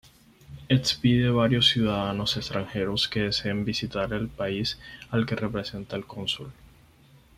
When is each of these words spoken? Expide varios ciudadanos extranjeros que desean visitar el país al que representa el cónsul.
Expide 0.67 1.29
varios 1.29 1.69
ciudadanos 1.69 2.35
extranjeros 2.35 3.07
que 3.07 3.19
desean 3.21 3.63
visitar 3.65 4.11
el 4.13 4.29
país 4.29 4.79
al 5.11 5.27
que 5.27 5.35
representa 5.35 5.95
el 5.95 6.07
cónsul. 6.07 6.51